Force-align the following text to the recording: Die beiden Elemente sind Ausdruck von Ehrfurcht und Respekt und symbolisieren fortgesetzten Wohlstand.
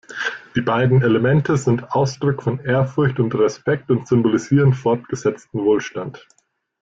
Die 0.55 0.61
beiden 0.61 1.03
Elemente 1.03 1.57
sind 1.57 1.91
Ausdruck 1.91 2.41
von 2.41 2.57
Ehrfurcht 2.59 3.19
und 3.19 3.35
Respekt 3.35 3.91
und 3.91 4.07
symbolisieren 4.07 4.73
fortgesetzten 4.73 5.63
Wohlstand. 5.63 6.27